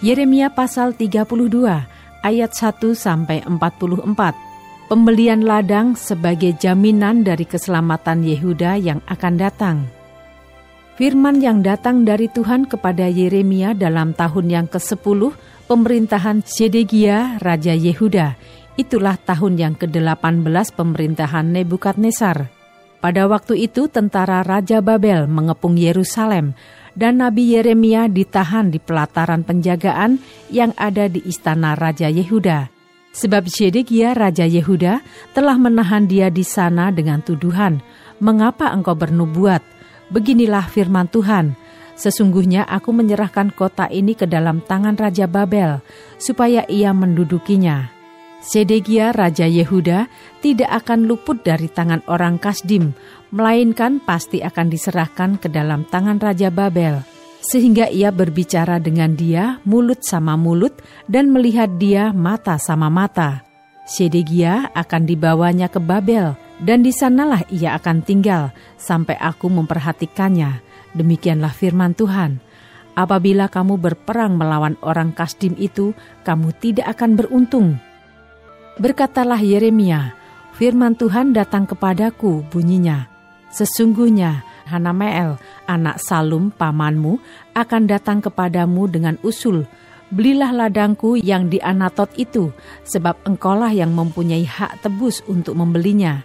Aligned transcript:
Yeremia 0.00 0.48
pasal 0.48 0.96
32 0.96 1.28
ayat 2.24 2.50
1 2.56 2.96
sampai 2.96 3.44
44. 3.44 4.08
Pembelian 4.88 5.44
ladang 5.44 5.92
sebagai 5.92 6.56
jaminan 6.56 7.20
dari 7.20 7.44
keselamatan 7.44 8.24
Yehuda 8.24 8.80
yang 8.80 9.04
akan 9.04 9.34
datang. 9.36 9.84
Firman 10.96 11.44
yang 11.44 11.60
datang 11.60 12.08
dari 12.08 12.32
Tuhan 12.32 12.64
kepada 12.64 13.12
Yeremia 13.12 13.76
dalam 13.76 14.16
tahun 14.16 14.48
yang 14.48 14.66
ke-10 14.72 15.36
pemerintahan 15.68 16.48
Sedegia 16.48 17.36
Raja 17.36 17.76
Yehuda. 17.76 18.40
Itulah 18.80 19.20
tahun 19.20 19.60
yang 19.60 19.74
ke-18 19.76 20.80
pemerintahan 20.80 21.44
Nebukadnezar. 21.52 22.48
Pada 23.04 23.28
waktu 23.28 23.68
itu 23.68 23.84
tentara 23.92 24.40
Raja 24.40 24.80
Babel 24.80 25.28
mengepung 25.28 25.76
Yerusalem 25.76 26.56
dan 27.00 27.24
Nabi 27.24 27.56
Yeremia 27.56 28.12
ditahan 28.12 28.68
di 28.68 28.76
pelataran 28.76 29.40
penjagaan 29.40 30.20
yang 30.52 30.76
ada 30.76 31.08
di 31.08 31.24
istana 31.24 31.72
Raja 31.72 32.12
Yehuda. 32.12 32.68
Sebab 33.16 33.48
Zedekia 33.48 34.12
Raja 34.12 34.44
Yehuda 34.44 35.00
telah 35.32 35.56
menahan 35.56 36.04
dia 36.04 36.28
di 36.28 36.44
sana 36.44 36.92
dengan 36.92 37.24
tuduhan, 37.24 37.80
Mengapa 38.20 38.68
engkau 38.68 38.92
bernubuat? 38.92 39.64
Beginilah 40.12 40.68
firman 40.68 41.08
Tuhan, 41.08 41.56
Sesungguhnya 42.00 42.64
aku 42.64 42.96
menyerahkan 42.96 43.52
kota 43.52 43.84
ini 43.92 44.16
ke 44.16 44.24
dalam 44.24 44.64
tangan 44.64 44.96
Raja 44.96 45.28
Babel, 45.28 45.84
supaya 46.16 46.64
ia 46.64 46.96
mendudukinya. 46.96 47.99
Sedegia 48.40 49.12
Raja 49.12 49.44
Yehuda 49.44 50.08
tidak 50.40 50.70
akan 50.84 51.04
luput 51.04 51.44
dari 51.44 51.68
tangan 51.68 52.00
orang 52.08 52.40
Kasdim, 52.40 52.96
melainkan 53.36 54.00
pasti 54.00 54.40
akan 54.40 54.72
diserahkan 54.72 55.36
ke 55.36 55.52
dalam 55.52 55.84
tangan 55.84 56.16
Raja 56.16 56.48
Babel, 56.48 57.04
sehingga 57.44 57.92
ia 57.92 58.08
berbicara 58.08 58.80
dengan 58.80 59.12
dia 59.12 59.60
mulut 59.68 60.00
sama 60.00 60.40
mulut 60.40 60.72
dan 61.04 61.28
melihat 61.28 61.68
dia 61.76 62.16
mata 62.16 62.56
sama 62.56 62.88
mata. 62.88 63.44
Sedegia 63.84 64.72
akan 64.72 65.04
dibawanya 65.04 65.68
ke 65.68 65.76
Babel, 65.76 66.32
dan 66.64 66.80
di 66.80 66.96
sanalah 66.96 67.44
ia 67.52 67.76
akan 67.76 68.00
tinggal 68.00 68.56
sampai 68.80 69.20
aku 69.20 69.52
memperhatikannya. 69.52 70.64
Demikianlah 70.96 71.52
firman 71.52 71.92
Tuhan. 71.92 72.40
Apabila 72.96 73.52
kamu 73.52 73.76
berperang 73.76 74.40
melawan 74.40 74.80
orang 74.80 75.12
Kasdim 75.12 75.52
itu, 75.60 75.92
kamu 76.24 76.56
tidak 76.56 76.96
akan 76.96 77.20
beruntung. 77.20 77.68
Berkatalah 78.80 79.44
Yeremia, 79.44 80.16
firman 80.56 80.96
Tuhan 80.96 81.36
datang 81.36 81.68
kepadaku 81.68 82.48
bunyinya, 82.48 83.12
Sesungguhnya 83.52 84.40
Hanameel, 84.64 85.36
anak 85.68 86.00
Salum 86.00 86.48
pamanmu, 86.48 87.20
akan 87.52 87.84
datang 87.84 88.24
kepadamu 88.24 88.88
dengan 88.88 89.20
usul, 89.20 89.68
belilah 90.08 90.48
ladangku 90.56 91.20
yang 91.20 91.52
di 91.52 91.60
Anatot 91.60 92.08
itu, 92.16 92.56
sebab 92.88 93.20
engkaulah 93.28 93.68
yang 93.68 93.92
mempunyai 93.92 94.48
hak 94.48 94.80
tebus 94.80 95.20
untuk 95.28 95.60
membelinya. 95.60 96.24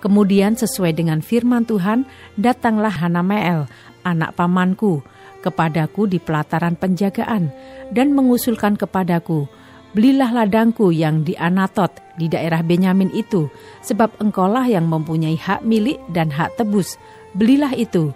Kemudian 0.00 0.56
sesuai 0.56 0.96
dengan 0.96 1.20
firman 1.20 1.68
Tuhan, 1.68 2.08
datanglah 2.40 3.04
Hanameel, 3.04 3.68
anak 4.00 4.32
pamanku, 4.32 5.04
kepadaku 5.44 6.08
di 6.08 6.16
pelataran 6.16 6.72
penjagaan, 6.72 7.52
dan 7.92 8.16
mengusulkan 8.16 8.80
kepadaku, 8.80 9.44
Belilah 9.92 10.32
ladangku 10.32 10.88
yang 10.88 11.20
di 11.20 11.36
Anatot 11.36 11.92
di 12.16 12.24
daerah 12.24 12.64
Benyamin 12.64 13.12
itu, 13.12 13.52
sebab 13.84 14.16
engkaulah 14.24 14.64
yang 14.64 14.88
mempunyai 14.88 15.36
hak 15.36 15.68
milik 15.68 16.00
dan 16.08 16.32
hak 16.32 16.56
tebus. 16.56 16.96
Belilah 17.36 17.76
itu. 17.76 18.08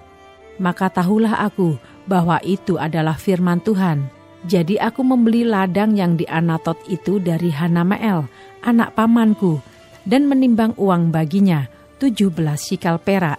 Maka 0.57 0.89
tahulah 0.89 1.37
aku 1.37 1.77
bahwa 2.09 2.41
itu 2.41 2.81
adalah 2.81 3.21
firman 3.21 3.61
Tuhan. 3.61 4.09
Jadi 4.49 4.81
aku 4.81 5.05
membeli 5.05 5.45
ladang 5.45 5.93
yang 5.93 6.17
di 6.17 6.25
Anatot 6.25 6.81
itu 6.89 7.21
dari 7.21 7.53
Hanamael, 7.53 8.25
anak 8.65 8.97
pamanku, 8.97 9.61
dan 10.09 10.25
menimbang 10.33 10.73
uang 10.81 11.13
baginya, 11.13 11.69
17 12.01 12.33
sikal 12.57 12.97
perak. 13.05 13.37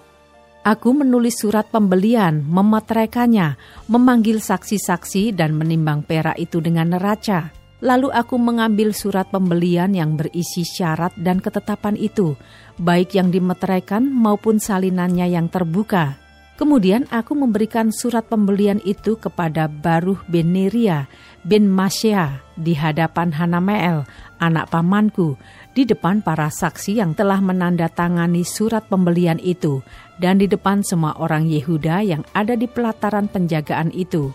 Aku 0.61 0.93
menulis 0.93 1.41
surat 1.41 1.65
pembelian, 1.73 2.45
memeteraikannya, 2.45 3.57
memanggil 3.89 4.37
saksi-saksi 4.37 5.33
dan 5.33 5.57
menimbang 5.57 6.05
perak 6.05 6.37
itu 6.37 6.61
dengan 6.61 6.93
neraca 6.93 7.57
Lalu 7.77 8.09
aku 8.09 8.41
mengambil 8.41 8.89
surat 8.89 9.29
pembelian 9.29 9.93
yang 9.93 10.17
berisi 10.17 10.65
syarat 10.65 11.13
dan 11.13 11.37
ketetapan 11.37 11.93
itu, 11.93 12.33
baik 12.81 13.13
yang 13.13 13.29
dimeteraikan 13.29 14.09
maupun 14.09 14.57
salinannya 14.57 15.29
yang 15.29 15.45
terbuka. 15.45 16.17
Kemudian 16.57 17.05
aku 17.13 17.37
memberikan 17.37 17.93
surat 17.93 18.25
pembelian 18.25 18.81
itu 18.81 19.13
kepada 19.13 19.69
Baruh 19.69 20.17
bin 20.25 20.57
Neria 20.57 21.05
bin 21.45 21.69
Masyia 21.69 22.41
di 22.57 22.73
hadapan 22.73 23.29
Hanameel, 23.29 24.09
anak 24.41 24.73
pamanku, 24.73 25.37
di 25.77 25.85
depan 25.85 26.25
para 26.25 26.49
saksi 26.49 26.97
yang 26.97 27.13
telah 27.13 27.37
menandatangani 27.45 28.41
surat 28.41 28.89
pembelian 28.89 29.37
itu, 29.37 29.85
dan 30.17 30.41
di 30.41 30.49
depan 30.49 30.81
semua 30.81 31.13
orang 31.21 31.45
Yehuda 31.45 32.01
yang 32.01 32.25
ada 32.33 32.57
di 32.57 32.65
pelataran 32.65 33.29
penjagaan 33.29 33.93
itu. 33.93 34.33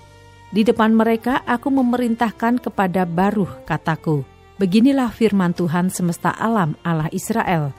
Di 0.52 0.68
depan 0.68 0.92
mereka 0.92 1.40
aku 1.48 1.72
memerintahkan 1.72 2.60
kepada 2.60 3.08
Baruh 3.08 3.64
kataku, 3.64 4.20
Beginilah 4.60 5.08
firman 5.08 5.56
Tuhan 5.56 5.88
semesta 5.88 6.28
alam 6.36 6.76
Allah 6.84 7.08
Israel. 7.10 7.72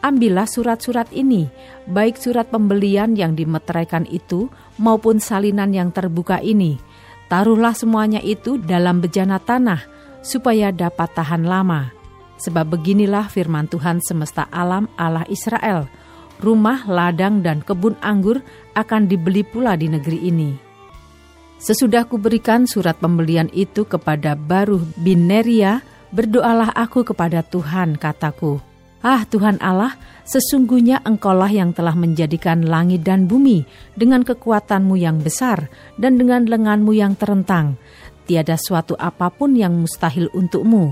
Ambillah 0.00 0.46
surat-surat 0.46 1.10
ini, 1.10 1.50
baik 1.90 2.16
surat 2.18 2.46
pembelian 2.46 3.18
yang 3.18 3.34
dimeteraikan 3.34 4.06
itu 4.06 4.46
maupun 4.78 5.18
salinan 5.18 5.74
yang 5.74 5.90
terbuka 5.90 6.38
ini. 6.38 6.78
Taruhlah 7.26 7.74
semuanya 7.74 8.22
itu 8.22 8.54
dalam 8.56 9.02
bejana 9.02 9.42
tanah, 9.42 9.82
supaya 10.22 10.70
dapat 10.70 11.10
tahan 11.12 11.42
lama. 11.42 11.90
Sebab 12.38 12.70
beginilah 12.70 13.30
firman 13.30 13.66
Tuhan 13.66 13.98
semesta 13.98 14.46
alam 14.50 14.86
Allah 14.94 15.26
Israel, 15.26 15.90
rumah, 16.38 16.86
ladang, 16.86 17.42
dan 17.42 17.62
kebun 17.62 17.98
anggur 18.00 18.42
akan 18.74 19.10
dibeli 19.10 19.42
pula 19.46 19.74
di 19.76 19.86
negeri 19.90 20.18
ini. 20.32 20.71
Sesudah 21.62 22.02
kuberikan 22.10 22.66
surat 22.66 22.98
pembelian 22.98 23.46
itu 23.54 23.86
kepada 23.86 24.34
Baruh 24.34 24.82
bin 24.98 25.30
Neria, 25.30 25.78
berdoalah 26.10 26.74
aku 26.74 27.06
kepada 27.06 27.46
Tuhan, 27.46 28.02
kataku. 28.02 28.58
Ah 28.98 29.22
Tuhan 29.30 29.62
Allah, 29.62 29.94
sesungguhnya 30.26 31.06
engkaulah 31.06 31.46
yang 31.54 31.70
telah 31.70 31.94
menjadikan 31.94 32.66
langit 32.66 33.06
dan 33.06 33.30
bumi 33.30 33.62
dengan 33.94 34.26
kekuatanmu 34.26 34.98
yang 34.98 35.22
besar 35.22 35.70
dan 36.02 36.18
dengan 36.18 36.50
lenganmu 36.50 36.98
yang 36.98 37.14
terentang. 37.14 37.78
Tiada 38.26 38.58
suatu 38.58 38.98
apa 38.98 39.30
pun 39.30 39.54
yang 39.54 39.78
mustahil 39.78 40.34
untukmu. 40.34 40.90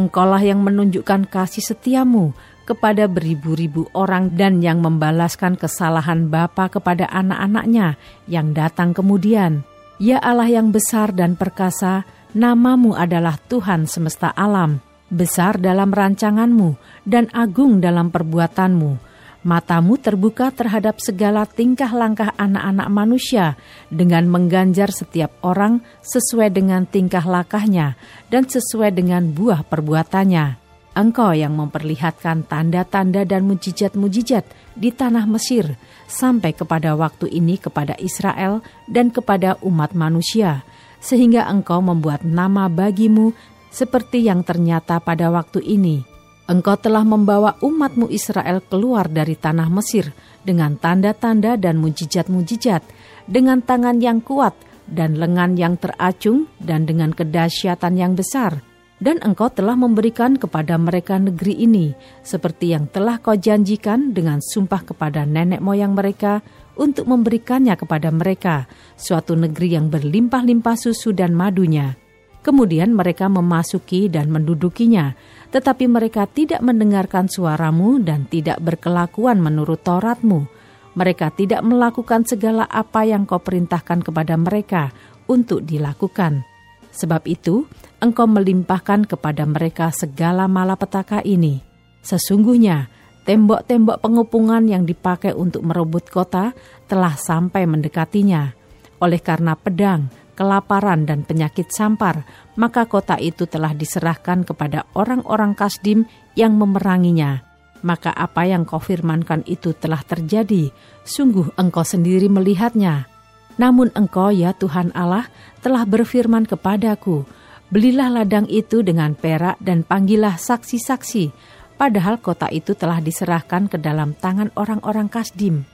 Engkaulah 0.00 0.40
yang 0.40 0.64
menunjukkan 0.64 1.28
kasih 1.28 1.60
setiamu 1.60 2.32
kepada 2.64 3.04
beribu-ribu 3.04 3.92
orang 3.92 4.32
dan 4.32 4.64
yang 4.64 4.80
membalaskan 4.80 5.60
kesalahan 5.60 6.32
Bapa 6.32 6.72
kepada 6.72 7.04
anak-anaknya 7.12 8.00
yang 8.24 8.56
datang 8.56 8.96
kemudian 8.96 9.64
Ya 9.96 10.20
Allah 10.20 10.60
yang 10.60 10.76
besar 10.76 11.08
dan 11.16 11.40
perkasa, 11.40 12.04
namamu 12.36 12.92
adalah 12.92 13.40
Tuhan 13.48 13.88
semesta 13.88 14.28
alam, 14.28 14.84
besar 15.08 15.56
dalam 15.56 15.88
rancanganmu 15.88 16.76
dan 17.08 17.32
agung 17.32 17.80
dalam 17.80 18.12
perbuatanmu. 18.12 19.00
Matamu 19.48 19.96
terbuka 19.96 20.52
terhadap 20.52 21.00
segala 21.00 21.48
tingkah 21.48 21.88
langkah 21.96 22.28
anak-anak 22.36 22.88
manusia 22.92 23.56
dengan 23.88 24.28
mengganjar 24.28 24.92
setiap 24.92 25.32
orang 25.40 25.80
sesuai 26.04 26.52
dengan 26.52 26.84
tingkah 26.84 27.24
lakahnya 27.24 27.96
dan 28.28 28.44
sesuai 28.44 28.92
dengan 28.92 29.32
buah 29.32 29.64
perbuatannya. 29.64 30.66
Engkau 30.96 31.32
yang 31.32 31.56
memperlihatkan 31.56 32.44
tanda-tanda 32.44 33.24
dan 33.24 33.48
mujizat-mujizat 33.48 34.44
di 34.76 34.92
tanah 34.92 35.24
Mesir 35.24 35.76
sampai 36.06 36.54
kepada 36.54 36.94
waktu 36.94 37.30
ini 37.30 37.58
kepada 37.58 37.94
Israel 37.98 38.62
dan 38.86 39.10
kepada 39.10 39.58
umat 39.62 39.92
manusia, 39.92 40.62
sehingga 40.98 41.46
engkau 41.50 41.82
membuat 41.82 42.26
nama 42.26 42.66
bagimu 42.66 43.34
seperti 43.70 44.24
yang 44.24 44.42
ternyata 44.46 44.98
pada 45.02 45.28
waktu 45.28 45.60
ini. 45.62 46.02
Engkau 46.46 46.78
telah 46.78 47.02
membawa 47.02 47.58
umatmu 47.58 48.06
Israel 48.10 48.62
keluar 48.62 49.10
dari 49.10 49.34
tanah 49.34 49.66
Mesir 49.66 50.14
dengan 50.46 50.78
tanda-tanda 50.78 51.58
dan 51.58 51.82
mujizat-mujizat, 51.82 52.86
dengan 53.26 53.58
tangan 53.58 53.98
yang 53.98 54.22
kuat 54.22 54.54
dan 54.86 55.18
lengan 55.18 55.58
yang 55.58 55.74
teracung 55.74 56.46
dan 56.62 56.86
dengan 56.86 57.10
kedahsyatan 57.10 57.98
yang 57.98 58.14
besar. 58.14 58.62
Dan 58.96 59.20
engkau 59.20 59.52
telah 59.52 59.76
memberikan 59.76 60.40
kepada 60.40 60.80
mereka 60.80 61.20
negeri 61.20 61.68
ini, 61.68 61.92
seperti 62.24 62.72
yang 62.72 62.88
telah 62.88 63.20
kau 63.20 63.36
janjikan 63.36 64.16
dengan 64.16 64.40
sumpah 64.40 64.88
kepada 64.88 65.28
nenek 65.28 65.60
moyang 65.60 65.92
mereka 65.92 66.40
untuk 66.80 67.04
memberikannya 67.04 67.76
kepada 67.76 68.08
mereka, 68.08 68.64
suatu 68.96 69.36
negeri 69.36 69.76
yang 69.76 69.92
berlimpah-limpah 69.92 70.76
susu 70.80 71.12
dan 71.12 71.36
madunya. 71.36 71.92
Kemudian 72.40 72.96
mereka 72.96 73.28
memasuki 73.28 74.08
dan 74.08 74.32
mendudukinya, 74.32 75.12
tetapi 75.52 75.84
mereka 75.90 76.24
tidak 76.24 76.64
mendengarkan 76.64 77.28
suaramu 77.28 78.00
dan 78.00 78.24
tidak 78.30 78.62
berkelakuan 78.64 79.44
menurut 79.44 79.82
Tauratmu 79.84 80.48
mereka 80.96 81.28
tidak 81.28 81.60
melakukan 81.60 82.24
segala 82.24 82.64
apa 82.64 83.04
yang 83.04 83.28
kau 83.28 83.38
perintahkan 83.38 84.00
kepada 84.00 84.34
mereka 84.40 84.90
untuk 85.28 85.62
dilakukan. 85.62 86.55
Sebab 86.96 87.28
itu, 87.28 87.68
engkau 88.00 88.24
melimpahkan 88.24 89.04
kepada 89.04 89.44
mereka 89.44 89.92
segala 89.92 90.48
malapetaka 90.48 91.20
ini. 91.20 91.60
Sesungguhnya, 92.00 92.88
tembok-tembok 93.28 94.00
pengupungan 94.00 94.64
yang 94.64 94.88
dipakai 94.88 95.36
untuk 95.36 95.60
merebut 95.68 96.08
kota 96.08 96.56
telah 96.88 97.12
sampai 97.12 97.68
mendekatinya. 97.68 98.56
Oleh 99.04 99.20
karena 99.20 99.52
pedang, 99.52 100.08
kelaparan, 100.32 101.04
dan 101.04 101.28
penyakit 101.28 101.68
sampar, 101.68 102.24
maka 102.56 102.88
kota 102.88 103.20
itu 103.20 103.44
telah 103.44 103.76
diserahkan 103.76 104.48
kepada 104.48 104.88
orang-orang 104.96 105.52
Kasdim 105.52 106.08
yang 106.32 106.56
memeranginya 106.56 107.44
maka 107.86 108.10
apa 108.10 108.42
yang 108.50 108.66
kau 108.66 108.82
firmankan 108.82 109.46
itu 109.46 109.70
telah 109.70 110.02
terjadi. 110.02 110.74
Sungguh 111.06 111.54
engkau 111.54 111.86
sendiri 111.86 112.26
melihatnya. 112.26 113.06
Namun 113.56 113.88
engkau 113.96 114.28
ya 114.28 114.52
Tuhan 114.52 114.92
Allah 114.92 115.28
telah 115.64 115.88
berfirman 115.88 116.44
kepadaku, 116.44 117.24
belilah 117.72 118.12
ladang 118.12 118.44
itu 118.52 118.84
dengan 118.84 119.16
perak 119.16 119.56
dan 119.58 119.80
panggillah 119.82 120.36
saksi-saksi, 120.36 121.32
padahal 121.80 122.20
kota 122.20 122.52
itu 122.52 122.76
telah 122.76 123.00
diserahkan 123.00 123.68
ke 123.72 123.80
dalam 123.80 124.12
tangan 124.12 124.52
orang-orang 124.54 125.08
Kasdim. 125.08 125.64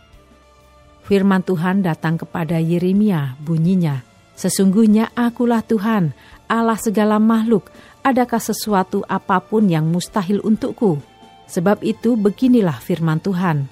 Firman 1.03 1.43
Tuhan 1.43 1.83
datang 1.83 2.15
kepada 2.19 2.63
Yeremia, 2.63 3.35
bunyinya, 3.43 4.07
Sesungguhnya 4.33 5.13
akulah 5.13 5.61
Tuhan, 5.61 6.17
Allah 6.49 6.79
segala 6.81 7.21
makhluk, 7.21 7.69
adakah 8.01 8.41
sesuatu 8.41 9.05
apa 9.07 9.39
pun 9.45 9.69
yang 9.69 9.87
mustahil 9.87 10.41
untukku?' 10.41 11.13
Sebab 11.53 11.85
itu 11.85 12.17
beginilah 12.17 12.81
firman 12.81 13.21
Tuhan. 13.21 13.69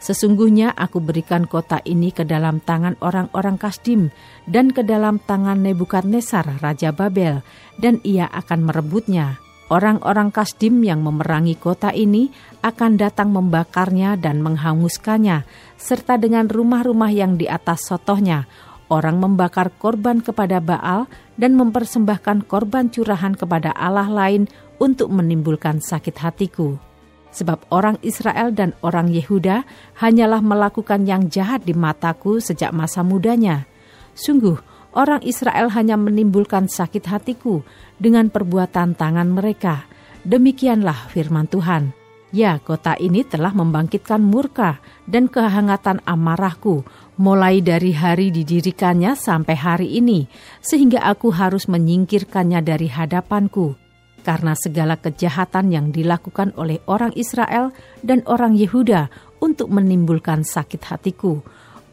Sesungguhnya 0.00 0.72
aku 0.72 0.96
berikan 1.04 1.44
kota 1.44 1.84
ini 1.84 2.08
ke 2.08 2.24
dalam 2.24 2.64
tangan 2.64 2.96
orang-orang 3.04 3.60
Kasdim 3.60 4.08
dan 4.48 4.72
ke 4.72 4.80
dalam 4.80 5.20
tangan 5.20 5.60
Nebukadnezar 5.60 6.56
Raja 6.64 6.88
Babel, 6.88 7.44
dan 7.76 8.00
ia 8.00 8.24
akan 8.32 8.64
merebutnya. 8.64 9.36
Orang-orang 9.68 10.32
Kasdim 10.32 10.80
yang 10.82 11.04
memerangi 11.04 11.54
kota 11.54 11.92
ini 11.92 12.32
akan 12.64 12.96
datang 12.96 13.30
membakarnya 13.30 14.16
dan 14.16 14.40
menghanguskannya, 14.40 15.44
serta 15.76 16.16
dengan 16.16 16.48
rumah-rumah 16.48 17.12
yang 17.12 17.36
di 17.36 17.44
atas 17.44 17.84
sotohnya. 17.84 18.48
Orang 18.90 19.22
membakar 19.22 19.70
korban 19.78 20.24
kepada 20.24 20.58
Baal 20.58 21.06
dan 21.38 21.54
mempersembahkan 21.54 22.50
korban 22.50 22.90
curahan 22.90 23.36
kepada 23.36 23.70
Allah 23.76 24.10
lain 24.10 24.50
untuk 24.82 25.12
menimbulkan 25.12 25.78
sakit 25.78 26.18
hatiku 26.18 26.89
sebab 27.30 27.66
orang 27.70 27.96
Israel 28.02 28.50
dan 28.50 28.74
orang 28.82 29.10
Yehuda 29.10 29.62
hanyalah 29.98 30.42
melakukan 30.42 31.06
yang 31.06 31.30
jahat 31.30 31.62
di 31.62 31.74
mataku 31.74 32.42
sejak 32.42 32.74
masa 32.74 33.06
mudanya. 33.06 33.66
Sungguh, 34.14 34.58
orang 34.94 35.22
Israel 35.22 35.70
hanya 35.72 35.94
menimbulkan 35.94 36.66
sakit 36.66 37.06
hatiku 37.06 37.62
dengan 37.96 38.28
perbuatan 38.28 38.98
tangan 38.98 39.30
mereka. 39.30 39.86
Demikianlah 40.26 41.08
firman 41.08 41.48
Tuhan. 41.48 41.96
Ya, 42.30 42.62
kota 42.62 42.94
ini 42.94 43.26
telah 43.26 43.50
membangkitkan 43.50 44.22
murka 44.22 44.78
dan 45.02 45.26
kehangatan 45.26 45.98
amarahku, 46.06 46.86
mulai 47.18 47.58
dari 47.58 47.90
hari 47.90 48.30
didirikannya 48.30 49.18
sampai 49.18 49.56
hari 49.58 49.98
ini, 49.98 50.30
sehingga 50.62 51.02
aku 51.02 51.34
harus 51.34 51.66
menyingkirkannya 51.66 52.62
dari 52.62 52.86
hadapanku 52.86 53.79
karena 54.20 54.54
segala 54.54 55.00
kejahatan 55.00 55.72
yang 55.72 55.90
dilakukan 55.90 56.52
oleh 56.54 56.78
orang 56.86 57.10
Israel 57.16 57.72
dan 58.04 58.20
orang 58.28 58.54
Yehuda 58.54 59.08
untuk 59.40 59.72
menimbulkan 59.72 60.44
sakit 60.44 60.84
hatiku. 60.86 61.40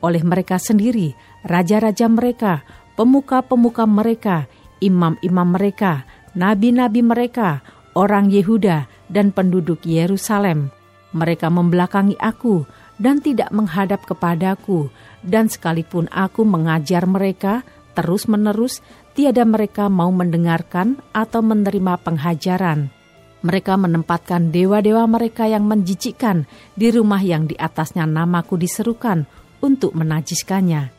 Oleh 0.03 0.21
mereka 0.21 0.61
sendiri, 0.61 1.17
raja-raja 1.47 2.05
mereka, 2.05 2.61
pemuka-pemuka 2.99 3.89
mereka, 3.89 4.45
imam-imam 4.83 5.49
mereka, 5.57 6.05
nabi-nabi 6.37 7.01
mereka, 7.01 7.65
orang 7.97 8.29
Yehuda, 8.29 8.85
dan 9.09 9.33
penduduk 9.33 9.81
Yerusalem. 9.87 10.69
Mereka 11.15 11.49
membelakangi 11.49 12.19
aku 12.19 12.67
dan 13.01 13.23
tidak 13.23 13.49
menghadap 13.49 14.05
kepadaku, 14.05 14.93
dan 15.25 15.49
sekalipun 15.49 16.05
aku 16.13 16.45
mengajar 16.45 17.09
mereka 17.09 17.65
terus-menerus, 17.97 18.85
tiada 19.17 19.41
mereka 19.41 19.89
mau 19.89 20.13
mendengarkan 20.13 21.01
atau 21.17 21.41
menerima 21.41 21.97
penghajaran. 22.05 22.93
Mereka 23.41 23.73
menempatkan 23.73 24.53
dewa-dewa 24.53 25.09
mereka 25.09 25.49
yang 25.49 25.65
menjijikkan 25.65 26.45
di 26.77 26.93
rumah 26.93 27.21
yang 27.21 27.49
di 27.49 27.57
atasnya 27.57 28.05
namaku 28.05 28.61
diserukan 28.61 29.25
untuk 29.65 29.97
menajiskannya. 29.97 30.93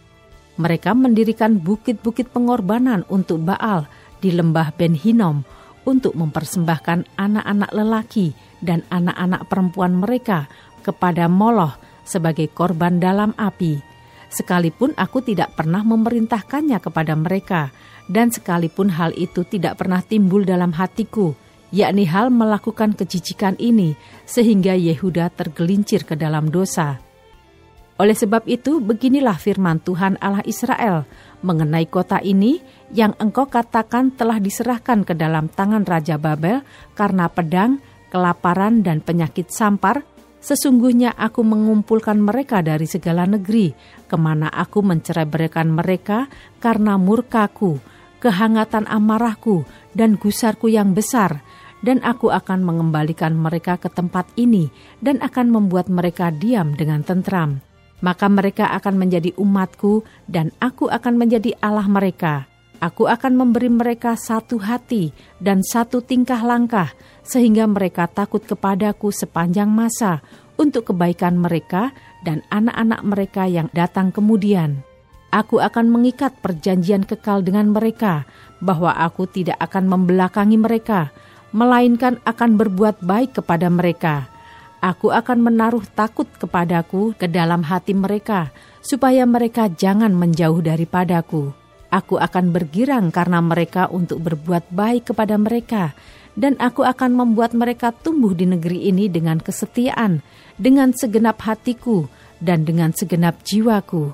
Mereka 0.58 0.90
mendirikan 0.98 1.62
bukit-bukit 1.62 2.34
pengorbanan 2.34 3.06
untuk 3.06 3.46
Baal 3.46 3.86
di 4.18 4.34
lembah 4.34 4.74
Ben 4.74 4.98
Hinom 4.98 5.46
untuk 5.86 6.18
mempersembahkan 6.18 7.14
anak-anak 7.14 7.70
lelaki 7.70 8.34
dan 8.58 8.82
anak-anak 8.90 9.46
perempuan 9.46 9.94
mereka 9.94 10.50
kepada 10.82 11.30
Moloh 11.30 11.78
sebagai 12.02 12.50
korban 12.50 12.98
dalam 12.98 13.32
api. 13.38 13.87
Sekalipun 14.28 14.92
aku 14.92 15.24
tidak 15.24 15.56
pernah 15.56 15.80
memerintahkannya 15.80 16.78
kepada 16.84 17.16
mereka, 17.16 17.72
dan 18.08 18.28
sekalipun 18.28 18.92
hal 18.92 19.16
itu 19.16 19.44
tidak 19.44 19.80
pernah 19.80 20.04
timbul 20.04 20.44
dalam 20.44 20.72
hatiku, 20.76 21.32
yakni 21.72 22.04
hal 22.04 22.28
melakukan 22.28 22.92
kejijikan 22.92 23.56
ini, 23.56 23.96
sehingga 24.28 24.76
Yehuda 24.76 25.32
tergelincir 25.32 26.04
ke 26.04 26.16
dalam 26.16 26.52
dosa. 26.52 27.00
Oleh 27.98 28.14
sebab 28.14 28.46
itu, 28.46 28.78
beginilah 28.78 29.34
firman 29.34 29.82
Tuhan 29.82 30.22
Allah 30.22 30.46
Israel 30.46 31.02
mengenai 31.42 31.86
kota 31.90 32.22
ini 32.22 32.62
yang 32.94 33.10
engkau 33.18 33.50
katakan 33.50 34.14
telah 34.14 34.38
diserahkan 34.38 35.02
ke 35.02 35.18
dalam 35.18 35.50
tangan 35.50 35.82
Raja 35.82 36.14
Babel 36.14 36.62
karena 36.94 37.26
pedang, 37.26 37.82
kelaparan, 38.14 38.86
dan 38.86 39.02
penyakit 39.02 39.50
sampar, 39.50 40.06
Sesungguhnya 40.38 41.14
aku 41.18 41.42
mengumpulkan 41.42 42.18
mereka 42.22 42.62
dari 42.62 42.86
segala 42.86 43.26
negeri, 43.26 43.74
ke 44.06 44.16
mana 44.16 44.46
aku 44.48 44.80
mencerai 44.86 45.26
berikan 45.26 45.74
mereka 45.74 46.30
karena 46.62 46.94
murkaku, 46.94 47.82
kehangatan 48.22 48.86
amarahku, 48.86 49.66
dan 49.94 50.14
gusarku 50.16 50.70
yang 50.70 50.94
besar, 50.94 51.42
dan 51.82 52.02
aku 52.02 52.34
akan 52.34 52.66
mengembalikan 52.66 53.38
mereka 53.38 53.78
ke 53.78 53.86
tempat 53.90 54.26
ini 54.34 54.70
dan 54.98 55.22
akan 55.22 55.52
membuat 55.52 55.86
mereka 55.86 56.34
diam 56.34 56.74
dengan 56.74 57.06
tentram. 57.06 57.62
Maka 57.98 58.30
mereka 58.30 58.70
akan 58.78 58.94
menjadi 58.94 59.34
umatku 59.38 60.06
dan 60.30 60.54
aku 60.62 60.86
akan 60.86 61.18
menjadi 61.18 61.54
Allah 61.58 61.86
mereka. 61.90 62.47
Aku 62.78 63.10
akan 63.10 63.34
memberi 63.34 63.66
mereka 63.66 64.14
satu 64.14 64.62
hati 64.62 65.10
dan 65.42 65.66
satu 65.66 65.98
tingkah 65.98 66.38
langkah, 66.46 66.94
sehingga 67.26 67.66
mereka 67.66 68.06
takut 68.06 68.38
kepadaku 68.46 69.10
sepanjang 69.10 69.66
masa 69.66 70.22
untuk 70.54 70.94
kebaikan 70.94 71.34
mereka 71.34 71.90
dan 72.22 72.46
anak-anak 72.54 73.00
mereka 73.02 73.42
yang 73.50 73.66
datang 73.74 74.14
kemudian. 74.14 74.86
Aku 75.34 75.58
akan 75.58 75.90
mengikat 75.90 76.38
perjanjian 76.38 77.02
kekal 77.02 77.42
dengan 77.42 77.74
mereka, 77.74 78.30
bahwa 78.62 78.94
aku 78.94 79.26
tidak 79.26 79.58
akan 79.58 79.90
membelakangi 79.90 80.56
mereka, 80.56 81.10
melainkan 81.50 82.22
akan 82.22 82.54
berbuat 82.54 83.02
baik 83.02 83.42
kepada 83.42 83.66
mereka. 83.68 84.30
Aku 84.78 85.10
akan 85.10 85.42
menaruh 85.42 85.82
takut 85.98 86.30
kepadaku 86.38 87.10
ke 87.18 87.26
dalam 87.26 87.66
hati 87.66 87.90
mereka, 87.90 88.54
supaya 88.78 89.26
mereka 89.26 89.66
jangan 89.66 90.14
menjauh 90.14 90.62
daripadaku. 90.62 91.67
Aku 91.88 92.20
akan 92.20 92.52
bergirang 92.52 93.08
karena 93.08 93.40
mereka 93.40 93.88
untuk 93.88 94.20
berbuat 94.20 94.68
baik 94.68 95.12
kepada 95.12 95.40
mereka, 95.40 95.96
dan 96.36 96.54
aku 96.60 96.84
akan 96.84 97.16
membuat 97.16 97.56
mereka 97.56 97.96
tumbuh 97.96 98.36
di 98.36 98.44
negeri 98.44 98.92
ini 98.92 99.08
dengan 99.08 99.40
kesetiaan, 99.40 100.20
dengan 100.60 100.92
segenap 100.92 101.40
hatiku, 101.40 102.04
dan 102.44 102.68
dengan 102.68 102.92
segenap 102.92 103.40
jiwaku. 103.40 104.12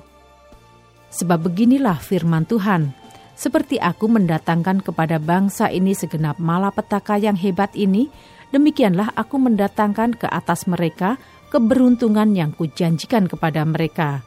Sebab 1.11 1.51
beginilah 1.51 1.99
firman 1.99 2.47
Tuhan, 2.47 2.95
seperti 3.35 3.75
aku 3.83 4.07
mendatangkan 4.07 4.79
kepada 4.79 5.19
bangsa 5.19 5.67
ini 5.67 5.91
segenap 5.91 6.39
malapetaka 6.39 7.19
yang 7.19 7.35
hebat 7.35 7.75
ini, 7.75 8.07
demikianlah 8.55 9.11
aku 9.19 9.35
mendatangkan 9.35 10.15
ke 10.15 10.27
atas 10.31 10.63
mereka 10.71 11.19
keberuntungan 11.51 12.31
yang 12.31 12.55
kujanjikan 12.55 13.27
kepada 13.27 13.67
mereka. 13.67 14.23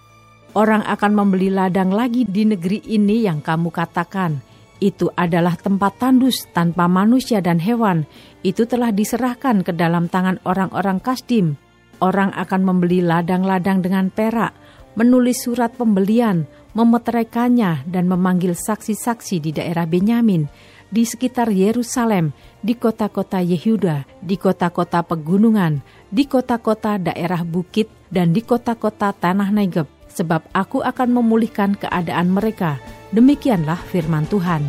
Orang 0.56 0.80
akan 0.84 1.12
membeli 1.12 1.52
ladang 1.52 1.92
lagi 1.92 2.24
di 2.24 2.48
negeri 2.48 2.80
ini 2.88 3.28
yang 3.28 3.44
kamu 3.44 3.68
katakan, 3.68 4.40
itu 4.78 5.10
adalah 5.18 5.58
tempat 5.58 5.98
tandus 5.98 6.46
tanpa 6.54 6.86
manusia 6.86 7.42
dan 7.42 7.58
hewan. 7.58 8.06
Itu 8.46 8.64
telah 8.64 8.94
diserahkan 8.94 9.66
ke 9.66 9.74
dalam 9.74 10.06
tangan 10.06 10.38
orang-orang 10.46 11.02
Kasdim. 11.02 11.58
Orang 11.98 12.30
akan 12.30 12.62
membeli 12.62 13.02
ladang-ladang 13.02 13.82
dengan 13.82 14.06
perak, 14.06 14.54
menulis 14.94 15.42
surat 15.42 15.74
pembelian, 15.74 16.46
memeteraikannya 16.78 17.90
dan 17.90 18.06
memanggil 18.06 18.54
saksi-saksi 18.54 19.42
di 19.42 19.50
daerah 19.50 19.82
Benyamin, 19.82 20.46
di 20.94 21.02
sekitar 21.02 21.50
Yerusalem, 21.50 22.30
di 22.62 22.78
kota-kota 22.78 23.42
Yehuda, 23.42 24.06
di 24.22 24.38
kota-kota 24.38 25.02
pegunungan, 25.02 25.82
di 26.06 26.30
kota-kota 26.30 27.02
daerah 27.02 27.42
bukit, 27.42 27.90
dan 28.14 28.30
di 28.30 28.46
kota-kota 28.46 29.10
tanah 29.10 29.50
Negeb, 29.50 29.90
sebab 30.18 30.42
aku 30.50 30.82
akan 30.82 31.14
memulihkan 31.14 31.78
keadaan 31.78 32.34
mereka.' 32.34 32.82
Demikianlah 33.08 33.80
firman 33.88 34.28
Tuhan. 34.28 34.60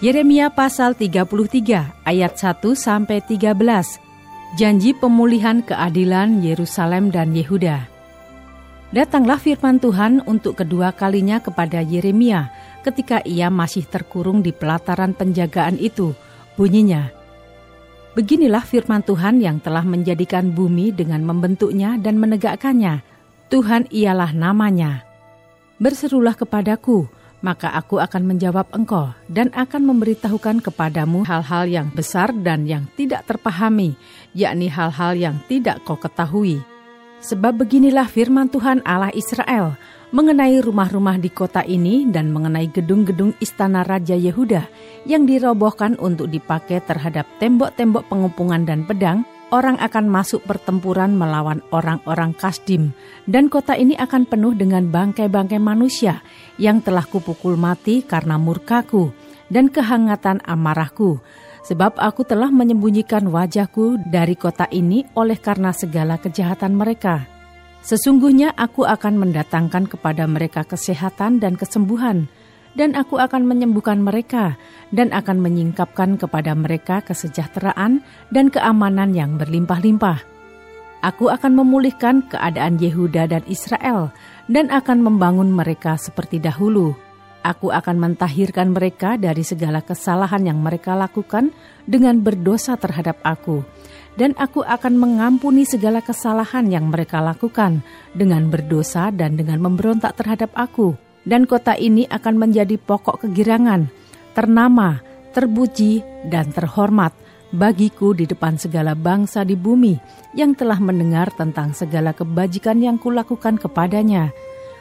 Yeremia 0.00 0.48
pasal 0.48 0.96
33 0.96 1.26
ayat 2.06 2.32
1 2.38 2.64
sampai 2.72 3.18
13. 3.20 3.52
Janji 4.56 4.96
pemulihan 4.96 5.60
keadilan 5.60 6.40
Yerusalem 6.40 7.12
dan 7.12 7.36
Yehuda. 7.36 7.84
Datanglah 8.88 9.36
firman 9.36 9.76
Tuhan 9.76 10.24
untuk 10.24 10.64
kedua 10.64 10.96
kalinya 10.96 11.44
kepada 11.44 11.84
Yeremia 11.84 12.48
ketika 12.80 13.20
ia 13.20 13.52
masih 13.52 13.84
terkurung 13.84 14.40
di 14.40 14.56
pelataran 14.56 15.12
penjagaan 15.12 15.76
itu. 15.76 16.16
Bunyinya, 16.56 17.12
Beginilah 18.18 18.66
firman 18.66 19.06
Tuhan 19.06 19.38
yang 19.38 19.62
telah 19.62 19.86
menjadikan 19.86 20.50
bumi 20.50 20.90
dengan 20.90 21.22
membentuknya 21.22 21.94
dan 22.02 22.18
menegakkannya. 22.18 22.98
Tuhan 23.46 23.86
ialah 23.94 24.34
namanya. 24.34 25.06
Berserulah 25.78 26.34
kepadaku, 26.34 27.06
maka 27.46 27.70
aku 27.70 28.02
akan 28.02 28.26
menjawab 28.26 28.74
engkau 28.74 29.14
dan 29.30 29.54
akan 29.54 29.86
memberitahukan 29.86 30.58
kepadamu 30.58 31.22
hal-hal 31.22 31.70
yang 31.70 31.94
besar 31.94 32.34
dan 32.34 32.66
yang 32.66 32.90
tidak 32.98 33.22
terpahami, 33.22 33.94
yakni 34.34 34.66
hal-hal 34.66 35.14
yang 35.14 35.38
tidak 35.46 35.78
kau 35.86 35.94
ketahui. 35.94 36.58
Sebab 37.22 37.54
beginilah 37.54 38.10
firman 38.10 38.50
Tuhan 38.50 38.82
Allah 38.82 39.14
Israel 39.14 39.78
mengenai 40.08 40.64
rumah-rumah 40.64 41.20
di 41.20 41.28
kota 41.28 41.60
ini 41.60 42.08
dan 42.08 42.32
mengenai 42.32 42.72
gedung-gedung 42.72 43.36
istana 43.44 43.84
Raja 43.84 44.16
Yehuda 44.16 44.64
yang 45.04 45.28
dirobohkan 45.28 46.00
untuk 46.00 46.32
dipakai 46.32 46.80
terhadap 46.80 47.28
tembok-tembok 47.36 48.08
pengupungan 48.08 48.64
dan 48.64 48.88
pedang, 48.88 49.28
orang 49.52 49.76
akan 49.80 50.08
masuk 50.08 50.44
pertempuran 50.44 51.12
melawan 51.16 51.60
orang-orang 51.72 52.32
Kasdim, 52.36 52.92
dan 53.28 53.52
kota 53.52 53.76
ini 53.76 53.96
akan 54.00 54.24
penuh 54.24 54.56
dengan 54.56 54.88
bangkai-bangkai 54.88 55.60
manusia 55.60 56.24
yang 56.56 56.80
telah 56.80 57.04
kupukul 57.04 57.60
mati 57.60 58.00
karena 58.00 58.40
murkaku 58.40 59.12
dan 59.52 59.68
kehangatan 59.68 60.40
amarahku. 60.44 61.20
Sebab 61.68 62.00
aku 62.00 62.24
telah 62.24 62.48
menyembunyikan 62.48 63.28
wajahku 63.28 64.00
dari 64.08 64.40
kota 64.40 64.64
ini 64.72 65.04
oleh 65.12 65.36
karena 65.36 65.68
segala 65.76 66.16
kejahatan 66.16 66.72
mereka. 66.72 67.37
Sesungguhnya 67.88 68.52
aku 68.52 68.84
akan 68.84 69.16
mendatangkan 69.16 69.88
kepada 69.88 70.28
mereka 70.28 70.60
kesehatan 70.60 71.40
dan 71.40 71.56
kesembuhan, 71.56 72.28
dan 72.76 72.92
aku 72.92 73.16
akan 73.16 73.48
menyembuhkan 73.48 74.04
mereka 74.04 74.60
dan 74.92 75.08
akan 75.08 75.40
menyingkapkan 75.40 76.20
kepada 76.20 76.52
mereka 76.52 77.00
kesejahteraan 77.00 78.04
dan 78.28 78.52
keamanan 78.52 79.16
yang 79.16 79.40
berlimpah-limpah. 79.40 80.20
Aku 81.00 81.32
akan 81.32 81.56
memulihkan 81.56 82.28
keadaan 82.28 82.76
Yehuda 82.76 83.24
dan 83.24 83.40
Israel 83.48 84.12
dan 84.52 84.68
akan 84.68 85.00
membangun 85.00 85.48
mereka 85.48 85.96
seperti 85.96 86.44
dahulu. 86.44 86.92
Aku 87.46 87.70
akan 87.70 87.96
mentahirkan 88.02 88.74
mereka 88.74 89.14
dari 89.14 89.46
segala 89.46 89.78
kesalahan 89.80 90.42
yang 90.42 90.58
mereka 90.58 90.98
lakukan 90.98 91.54
dengan 91.86 92.18
berdosa 92.18 92.74
terhadap 92.74 93.18
aku, 93.22 93.62
dan 94.18 94.34
aku 94.36 94.66
akan 94.66 94.98
mengampuni 94.98 95.62
segala 95.62 96.02
kesalahan 96.02 96.66
yang 96.66 96.90
mereka 96.90 97.22
lakukan 97.22 97.80
dengan 98.12 98.50
berdosa 98.50 99.14
dan 99.14 99.38
dengan 99.38 99.62
memberontak 99.62 100.18
terhadap 100.18 100.50
aku 100.58 100.98
dan 101.28 101.44
kota 101.44 101.76
ini 101.76 102.08
akan 102.08 102.40
menjadi 102.40 102.80
pokok 102.80 103.28
kegirangan, 103.28 103.92
ternama, 104.32 105.04
terpuji, 105.36 106.00
dan 106.24 106.48
terhormat 106.48 107.12
bagiku 107.52 108.12
di 108.12 108.28
depan 108.28 108.60
segala 108.60 108.92
bangsa 108.92 109.44
di 109.44 109.56
bumi 109.56 109.96
yang 110.36 110.52
telah 110.52 110.80
mendengar 110.80 111.32
tentang 111.32 111.72
segala 111.76 112.12
kebajikan 112.16 112.80
yang 112.80 112.96
kulakukan 112.96 113.60
kepadanya. 113.60 114.32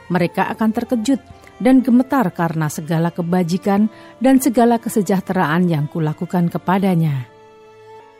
Mereka 0.07 0.47
akan 0.55 0.71
terkejut 0.71 1.19
dan 1.57 1.81
gemetar 1.81 2.29
karena 2.33 2.69
segala 2.69 3.09
kebajikan 3.09 3.89
dan 4.21 4.37
segala 4.37 4.77
kesejahteraan 4.77 5.69
yang 5.69 5.85
kulakukan 5.89 6.49
kepadanya. 6.53 7.25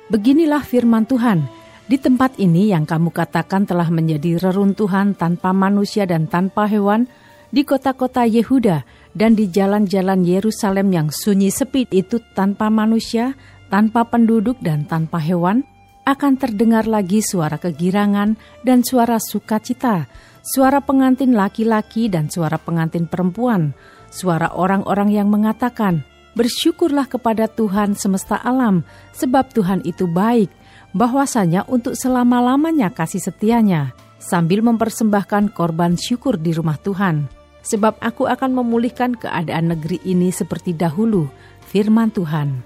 Beginilah 0.07 0.63
firman 0.63 1.03
Tuhan, 1.03 1.45
di 1.87 1.95
tempat 1.99 2.35
ini 2.39 2.71
yang 2.71 2.83
kamu 2.83 3.11
katakan 3.15 3.63
telah 3.63 3.87
menjadi 3.87 4.39
reruntuhan 4.39 5.15
tanpa 5.15 5.55
manusia 5.55 6.03
dan 6.03 6.27
tanpa 6.27 6.67
hewan, 6.67 7.07
di 7.47 7.63
kota-kota 7.63 8.27
Yehuda 8.27 8.83
dan 9.15 9.39
di 9.39 9.47
jalan-jalan 9.47 10.19
Yerusalem 10.27 10.91
yang 10.91 11.07
sunyi 11.11 11.47
sepi 11.47 11.87
itu 11.95 12.19
tanpa 12.35 12.67
manusia, 12.67 13.39
tanpa 13.71 14.03
penduduk 14.03 14.59
dan 14.59 14.83
tanpa 14.83 15.19
hewan, 15.23 15.63
akan 16.07 16.39
terdengar 16.39 16.87
lagi 16.87 17.19
suara 17.19 17.59
kegirangan 17.59 18.39
dan 18.63 18.83
suara 18.83 19.19
sukacita, 19.19 20.07
suara 20.47 20.79
pengantin 20.79 21.35
laki-laki 21.35 22.07
dan 22.07 22.31
suara 22.31 22.55
pengantin 22.55 23.03
perempuan, 23.03 23.75
suara 24.07 24.47
orang-orang 24.55 25.11
yang 25.11 25.27
mengatakan, 25.27 26.07
Bersyukurlah 26.37 27.09
kepada 27.09 27.49
Tuhan 27.49 27.97
semesta 27.97 28.37
alam, 28.37 28.85
sebab 29.17 29.49
Tuhan 29.57 29.81
itu 29.89 30.05
baik, 30.05 30.53
bahwasanya 30.93 31.65
untuk 31.65 31.97
selama-lamanya 31.97 32.93
kasih 32.93 33.17
setianya, 33.17 33.97
sambil 34.21 34.61
mempersembahkan 34.61 35.49
korban 35.57 35.97
syukur 35.97 36.37
di 36.37 36.53
rumah 36.53 36.77
Tuhan. 36.77 37.25
Sebab 37.65 37.97
aku 37.99 38.29
akan 38.29 38.53
memulihkan 38.53 39.17
keadaan 39.17 39.73
negeri 39.73 39.97
ini 40.05 40.29
seperti 40.29 40.77
dahulu, 40.77 41.25
firman 41.65 42.13
Tuhan. 42.13 42.61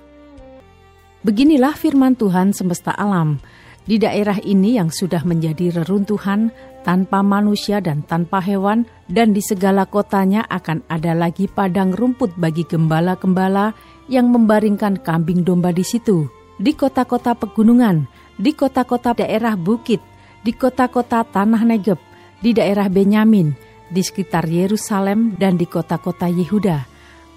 Beginilah 1.23 1.71
firman 1.71 2.19
Tuhan 2.19 2.51
semesta 2.51 2.91
alam, 2.91 3.39
di 3.88 3.97
daerah 3.97 4.38
ini 4.43 4.77
yang 4.77 4.93
sudah 4.93 5.25
menjadi 5.25 5.81
reruntuhan 5.81 6.53
tanpa 6.81 7.21
manusia 7.21 7.79
dan 7.79 8.01
tanpa 8.05 8.41
hewan, 8.41 8.85
dan 9.09 9.33
di 9.33 9.41
segala 9.41 9.85
kotanya 9.85 10.45
akan 10.50 10.85
ada 10.89 11.13
lagi 11.13 11.45
padang 11.45 11.93
rumput 11.93 12.33
bagi 12.38 12.65
gembala-gembala 12.65 13.73
yang 14.11 14.29
membaringkan 14.33 15.00
kambing 15.01 15.45
domba 15.45 15.71
di 15.71 15.85
situ. 15.85 16.27
Di 16.61 16.77
kota-kota 16.77 17.33
pegunungan, 17.33 18.05
di 18.38 18.53
kota-kota 18.53 19.17
daerah 19.17 19.57
bukit, 19.57 20.01
di 20.41 20.53
kota-kota 20.53 21.25
tanah 21.25 21.65
Negeb, 21.65 21.97
di 22.41 22.53
daerah 22.53 22.89
Benyamin, 22.89 23.53
di 23.89 24.01
sekitar 24.01 24.45
Yerusalem 24.50 25.38
dan 25.38 25.57
di 25.57 25.65
kota-kota 25.69 26.29
Yehuda. 26.29 26.85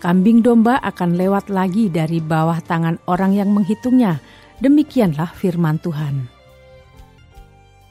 Kambing 0.03 0.45
domba 0.45 0.77
akan 0.85 1.17
lewat 1.17 1.49
lagi 1.49 1.89
dari 1.89 2.21
bawah 2.21 2.61
tangan 2.61 3.01
orang 3.09 3.33
yang 3.33 3.49
menghitungnya. 3.53 4.21
Demikianlah 4.61 5.33
firman 5.33 5.81
Tuhan. 5.81 6.34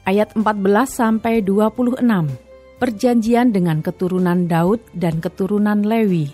Ayat 0.04 0.36
14 0.36 0.44
sampai 0.84 1.40
26. 1.40 2.04
Perjanjian 2.76 3.56
dengan 3.56 3.80
keturunan 3.80 4.44
Daud 4.44 4.84
dan 4.92 5.16
keturunan 5.24 5.80
Lewi. 5.80 6.28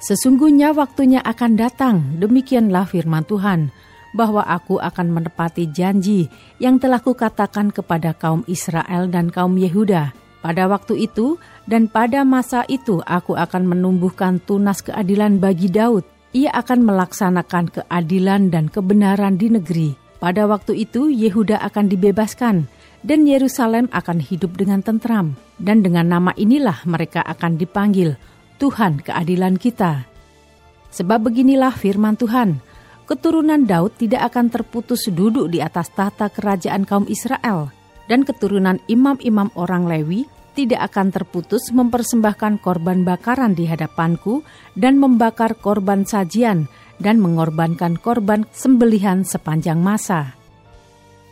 Sesungguhnya 0.00 0.72
waktunya 0.72 1.20
akan 1.20 1.60
datang, 1.60 2.16
demikianlah 2.16 2.88
firman 2.88 3.28
Tuhan, 3.28 3.68
bahwa 4.16 4.48
aku 4.48 4.80
akan 4.80 5.12
menepati 5.12 5.68
janji 5.76 6.32
yang 6.56 6.80
telah 6.80 7.04
kukatakan 7.04 7.68
kepada 7.68 8.16
kaum 8.16 8.48
Israel 8.48 9.12
dan 9.12 9.28
kaum 9.28 9.60
Yehuda 9.60 10.16
pada 10.40 10.64
waktu 10.64 11.08
itu 11.08 11.40
dan 11.68 11.88
pada 11.88 12.24
masa 12.24 12.68
itu 12.68 13.04
aku 13.04 13.36
akan 13.36 13.76
menumbuhkan 13.76 14.40
tunas 14.44 14.80
keadilan 14.80 15.36
bagi 15.40 15.72
Daud. 15.72 16.04
Ia 16.32 16.52
akan 16.52 16.80
melaksanakan 16.84 17.64
keadilan 17.76 18.48
dan 18.48 18.68
kebenaran 18.68 19.36
di 19.36 19.48
negeri. 19.52 20.03
Pada 20.24 20.48
waktu 20.48 20.88
itu 20.88 21.12
Yehuda 21.12 21.60
akan 21.60 21.92
dibebaskan 21.92 22.64
dan 23.04 23.28
Yerusalem 23.28 23.92
akan 23.92 24.24
hidup 24.24 24.56
dengan 24.56 24.80
tentram. 24.80 25.36
Dan 25.60 25.84
dengan 25.84 26.08
nama 26.08 26.32
inilah 26.32 26.80
mereka 26.88 27.20
akan 27.20 27.60
dipanggil 27.60 28.16
Tuhan 28.56 29.04
keadilan 29.04 29.60
kita. 29.60 30.08
Sebab 30.96 31.28
beginilah 31.28 31.76
firman 31.76 32.16
Tuhan, 32.16 32.56
keturunan 33.04 33.68
Daud 33.68 34.00
tidak 34.00 34.32
akan 34.32 34.48
terputus 34.48 35.12
duduk 35.12 35.52
di 35.52 35.60
atas 35.60 35.92
tahta 35.92 36.32
kerajaan 36.32 36.88
kaum 36.88 37.04
Israel, 37.04 37.68
dan 38.08 38.24
keturunan 38.24 38.80
imam-imam 38.88 39.52
orang 39.60 39.84
Lewi 39.84 40.24
tidak 40.56 40.88
akan 40.88 41.12
terputus 41.12 41.68
mempersembahkan 41.68 42.64
korban 42.64 43.04
bakaran 43.04 43.52
di 43.52 43.68
hadapanku 43.68 44.40
dan 44.72 44.96
membakar 44.96 45.52
korban 45.52 46.08
sajian 46.08 46.64
dan 47.02 47.22
mengorbankan 47.22 47.98
korban 47.98 48.46
sembelihan 48.54 49.26
sepanjang 49.26 49.78
masa. 49.80 50.34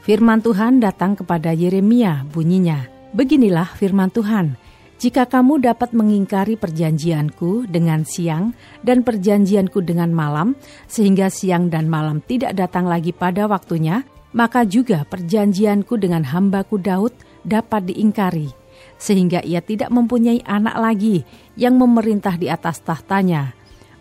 Firman 0.03 0.43
Tuhan 0.43 0.83
datang 0.83 1.15
kepada 1.15 1.55
Yeremia 1.55 2.27
bunyinya, 2.27 2.93
Beginilah 3.13 3.77
firman 3.77 4.09
Tuhan, 4.09 4.57
jika 4.97 5.29
kamu 5.29 5.61
dapat 5.61 5.93
mengingkari 5.93 6.57
perjanjianku 6.57 7.69
dengan 7.69 8.09
siang 8.09 8.57
dan 8.81 9.05
perjanjianku 9.05 9.85
dengan 9.85 10.17
malam, 10.17 10.57
sehingga 10.89 11.29
siang 11.29 11.69
dan 11.69 11.93
malam 11.93 12.25
tidak 12.25 12.57
datang 12.57 12.89
lagi 12.89 13.13
pada 13.13 13.45
waktunya, 13.45 14.01
maka 14.33 14.65
juga 14.65 15.05
perjanjianku 15.05 16.01
dengan 16.01 16.25
hambaku 16.25 16.81
Daud 16.81 17.13
dapat 17.45 17.93
diingkari, 17.93 18.49
sehingga 18.97 19.45
ia 19.45 19.61
tidak 19.61 19.93
mempunyai 19.93 20.41
anak 20.49 20.81
lagi 20.81 21.29
yang 21.53 21.77
memerintah 21.77 22.41
di 22.41 22.49
atas 22.49 22.81
tahtanya. 22.81 23.53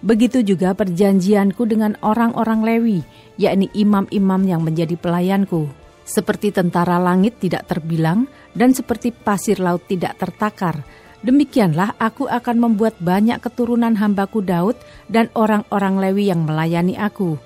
Begitu 0.02 0.42
juga 0.42 0.74
perjanjianku 0.74 1.62
dengan 1.70 1.94
orang-orang 2.02 2.66
Lewi, 2.66 3.00
yakni 3.38 3.70
imam-imam 3.74 4.42
yang 4.46 4.62
menjadi 4.66 4.98
pelayanku 4.98 5.82
seperti 6.12 6.52
tentara 6.52 7.00
langit 7.00 7.40
tidak 7.40 7.70
terbilang 7.72 8.28
dan 8.52 8.76
seperti 8.76 9.16
pasir 9.16 9.64
laut 9.64 9.88
tidak 9.88 10.20
tertakar. 10.20 10.84
Demikianlah 11.22 11.96
aku 12.02 12.28
akan 12.28 12.58
membuat 12.58 12.98
banyak 13.00 13.40
keturunan 13.40 13.94
hambaku 13.96 14.42
Daud 14.42 14.76
dan 15.08 15.32
orang-orang 15.38 16.02
Lewi 16.02 16.34
yang 16.34 16.44
melayani 16.44 16.98
aku. 16.98 17.38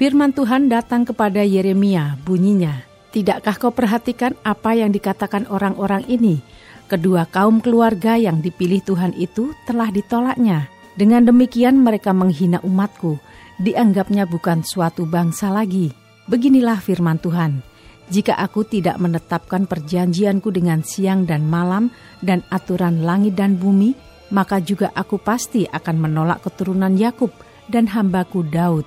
Firman 0.00 0.32
Tuhan 0.32 0.72
datang 0.72 1.04
kepada 1.04 1.44
Yeremia, 1.44 2.16
bunyinya, 2.24 2.88
Tidakkah 3.10 3.58
kau 3.58 3.74
perhatikan 3.74 4.38
apa 4.46 4.72
yang 4.72 4.94
dikatakan 4.94 5.44
orang-orang 5.50 6.06
ini? 6.06 6.40
Kedua 6.86 7.26
kaum 7.26 7.58
keluarga 7.58 8.14
yang 8.14 8.38
dipilih 8.38 8.80
Tuhan 8.86 9.18
itu 9.18 9.50
telah 9.66 9.90
ditolaknya. 9.90 10.70
Dengan 10.98 11.22
demikian 11.26 11.78
mereka 11.80 12.10
menghina 12.10 12.58
umatku, 12.66 13.20
dianggapnya 13.62 14.26
bukan 14.26 14.66
suatu 14.66 15.06
bangsa 15.06 15.52
lagi. 15.52 15.94
Beginilah 16.26 16.82
firman 16.82 17.18
Tuhan, 17.22 17.62
jika 18.10 18.34
aku 18.34 18.66
tidak 18.66 18.98
menetapkan 18.98 19.70
perjanjianku 19.70 20.50
dengan 20.50 20.82
siang 20.82 21.30
dan 21.30 21.46
malam 21.46 21.94
dan 22.18 22.42
aturan 22.50 23.06
langit 23.06 23.38
dan 23.38 23.54
bumi, 23.54 23.94
maka 24.34 24.58
juga 24.58 24.90
aku 24.98 25.18
pasti 25.22 25.62
akan 25.70 25.96
menolak 26.10 26.42
keturunan 26.42 26.94
Yakub 26.98 27.30
dan 27.70 27.86
hambaku 27.86 28.42
Daud, 28.42 28.82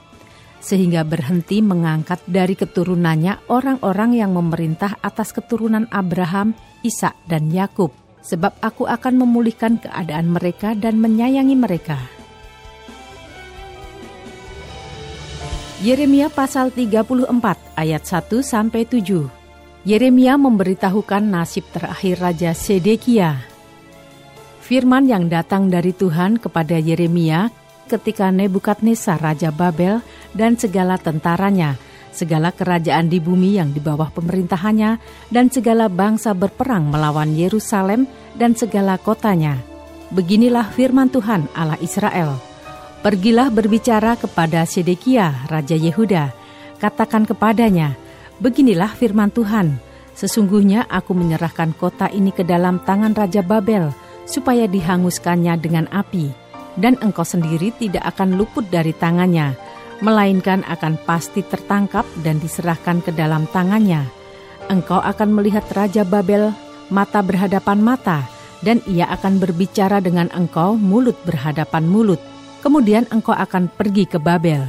sehingga 0.60 1.08
berhenti 1.08 1.64
mengangkat 1.64 2.20
dari 2.28 2.56
keturunannya 2.60 3.48
orang-orang 3.48 4.20
yang 4.20 4.36
memerintah 4.36 5.00
atas 5.00 5.32
keturunan 5.32 5.88
Abraham, 5.88 6.52
Ishak 6.84 7.16
dan 7.32 7.48
Yakub, 7.48 7.96
sebab 8.24 8.56
aku 8.64 8.88
akan 8.88 9.28
memulihkan 9.28 9.78
keadaan 9.84 10.32
mereka 10.32 10.72
dan 10.74 10.98
menyayangi 10.98 11.60
mereka. 11.60 12.00
Yeremia 15.84 16.32
pasal 16.32 16.72
34 16.72 17.28
ayat 17.76 18.04
1 18.08 18.40
sampai 18.40 18.88
7. 18.88 19.28
Yeremia 19.84 20.40
memberitahukan 20.40 21.28
nasib 21.28 21.68
terakhir 21.76 22.24
Raja 22.24 22.56
Sedekia. 22.56 23.44
Firman 24.64 25.12
yang 25.12 25.28
datang 25.28 25.68
dari 25.68 25.92
Tuhan 25.92 26.40
kepada 26.40 26.80
Yeremia 26.80 27.52
ketika 27.92 28.32
Nebukadnezar 28.32 29.20
Raja 29.20 29.52
Babel 29.52 30.00
dan 30.32 30.56
segala 30.56 30.96
tentaranya, 30.96 31.76
segala 32.14 32.54
kerajaan 32.54 33.10
di 33.10 33.18
bumi 33.18 33.58
yang 33.58 33.74
di 33.74 33.82
bawah 33.82 34.14
pemerintahannya, 34.14 35.02
dan 35.34 35.50
segala 35.50 35.90
bangsa 35.90 36.32
berperang 36.32 36.88
melawan 36.94 37.34
Yerusalem 37.34 38.06
dan 38.38 38.54
segala 38.54 39.02
kotanya. 39.02 39.58
Beginilah 40.14 40.70
firman 40.72 41.10
Tuhan 41.10 41.50
Allah 41.58 41.82
Israel 41.82 42.38
Pergilah 43.04 43.52
berbicara 43.52 44.16
kepada 44.16 44.64
Sedekia, 44.64 45.44
Raja 45.52 45.76
Yehuda. 45.76 46.32
Katakan 46.80 47.28
kepadanya, 47.28 48.00
Beginilah 48.40 48.96
firman 48.96 49.28
Tuhan, 49.28 49.76
Sesungguhnya 50.14 50.86
aku 50.86 51.18
menyerahkan 51.18 51.74
kota 51.74 52.06
ini 52.14 52.30
ke 52.30 52.46
dalam 52.46 52.78
tangan 52.86 53.18
Raja 53.18 53.42
Babel, 53.42 53.90
supaya 54.30 54.70
dihanguskannya 54.70 55.58
dengan 55.58 55.90
api. 55.90 56.30
Dan 56.78 56.98
engkau 57.02 57.26
sendiri 57.26 57.74
tidak 57.78 58.06
akan 58.14 58.38
luput 58.38 58.66
dari 58.70 58.94
tangannya, 58.94 59.58
melainkan 60.04 60.68
akan 60.68 61.00
pasti 61.08 61.40
tertangkap 61.42 62.04
dan 62.22 62.44
diserahkan 62.44 63.00
ke 63.00 63.16
dalam 63.16 63.48
tangannya. 63.56 64.04
Engkau 64.68 65.00
akan 65.00 65.32
melihat 65.32 65.64
Raja 65.72 66.04
Babel 66.04 66.52
mata 66.92 67.24
berhadapan 67.24 67.80
mata, 67.80 68.28
dan 68.60 68.84
ia 68.84 69.08
akan 69.10 69.40
berbicara 69.40 70.04
dengan 70.04 70.28
engkau 70.36 70.76
mulut 70.76 71.16
berhadapan 71.24 71.88
mulut 71.88 72.20
kemudian 72.64 73.04
engkau 73.12 73.36
akan 73.36 73.68
pergi 73.68 74.08
ke 74.08 74.16
Babel. 74.16 74.64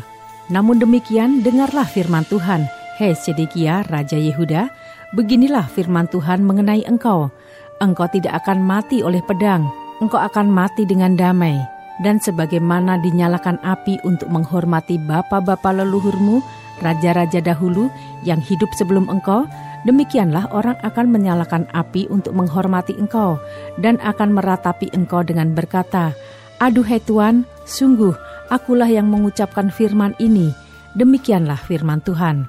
Namun 0.51 0.83
demikian, 0.83 1.41
dengarlah 1.47 1.87
firman 1.87 2.27
Tuhan, 2.27 2.67
Hei 2.99 3.15
Sedekia, 3.15 3.87
Raja 3.87 4.19
Yehuda, 4.19 4.69
beginilah 5.15 5.71
firman 5.71 6.11
Tuhan 6.11 6.43
mengenai 6.43 6.83
engkau. 6.85 7.31
Engkau 7.79 8.11
tidak 8.11 8.45
akan 8.45 8.61
mati 8.61 9.01
oleh 9.01 9.23
pedang, 9.25 9.71
engkau 10.03 10.19
akan 10.19 10.51
mati 10.51 10.85
dengan 10.85 11.15
damai. 11.15 11.74
Dan 12.03 12.19
sebagaimana 12.19 12.99
dinyalakan 12.99 13.63
api 13.63 14.03
untuk 14.03 14.27
menghormati 14.27 14.99
bapa-bapa 14.99 15.71
leluhurmu, 15.71 16.43
raja-raja 16.83 17.39
dahulu 17.39 17.87
yang 18.27 18.43
hidup 18.43 18.67
sebelum 18.75 19.07
engkau, 19.07 19.47
demikianlah 19.87 20.51
orang 20.51 20.75
akan 20.83 21.07
menyalakan 21.07 21.71
api 21.71 22.11
untuk 22.11 22.35
menghormati 22.35 22.99
engkau 22.99 23.39
dan 23.79 24.03
akan 24.03 24.35
meratapi 24.35 24.91
engkau 24.91 25.23
dengan 25.23 25.55
berkata, 25.55 26.11
Aduhai 26.59 26.99
Tuhan, 26.99 27.47
sungguh 27.63 28.15
akulah 28.51 28.91
yang 28.91 29.07
mengucapkan 29.07 29.71
firman 29.71 30.19
ini. 30.19 30.51
Demikianlah 30.99 31.59
firman 31.59 32.03
Tuhan. 32.03 32.47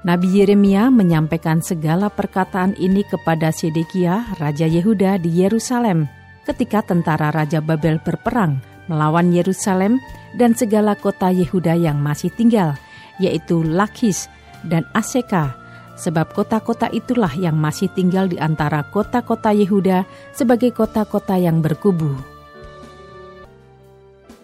Nabi 0.00 0.40
Yeremia 0.40 0.88
menyampaikan 0.88 1.60
segala 1.60 2.08
perkataan 2.08 2.72
ini 2.80 3.04
kepada 3.04 3.52
Sedekia, 3.52 4.24
Raja 4.40 4.64
Yehuda 4.64 5.20
di 5.20 5.44
Yerusalem, 5.44 6.08
ketika 6.50 6.82
tentara 6.82 7.30
Raja 7.30 7.62
Babel 7.62 8.02
berperang 8.02 8.58
melawan 8.90 9.30
Yerusalem 9.30 10.02
dan 10.34 10.58
segala 10.58 10.98
kota 10.98 11.30
Yehuda 11.30 11.78
yang 11.78 12.02
masih 12.02 12.34
tinggal, 12.34 12.74
yaitu 13.22 13.62
Lakis 13.62 14.26
dan 14.66 14.82
Aseka, 14.90 15.54
sebab 15.94 16.34
kota-kota 16.34 16.90
itulah 16.90 17.30
yang 17.38 17.54
masih 17.54 17.86
tinggal 17.94 18.26
di 18.26 18.36
antara 18.42 18.82
kota-kota 18.90 19.54
Yehuda 19.54 20.02
sebagai 20.34 20.74
kota-kota 20.74 21.38
yang 21.38 21.62
berkubu 21.62 22.18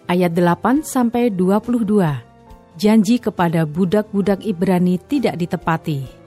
ayat 0.07 0.31
8 0.33 0.81
sampai 0.87 1.29
22. 1.29 2.23
Janji 2.79 3.19
kepada 3.19 3.67
budak-budak 3.67 4.41
Ibrani 4.47 4.97
tidak 4.97 5.35
ditepati. 5.37 6.26